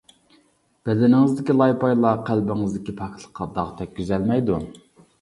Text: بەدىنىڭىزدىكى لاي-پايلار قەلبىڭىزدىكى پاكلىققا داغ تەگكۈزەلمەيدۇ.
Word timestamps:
بەدىنىڭىزدىكى 0.89 1.55
لاي-پايلار 1.59 2.25
قەلبىڭىزدىكى 2.31 2.99
پاكلىققا 3.05 3.51
داغ 3.61 3.73
تەگكۈزەلمەيدۇ. 3.83 4.63